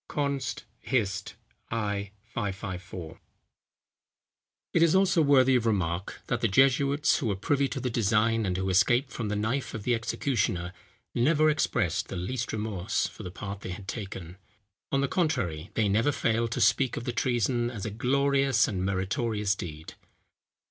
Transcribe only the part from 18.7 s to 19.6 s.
meritorious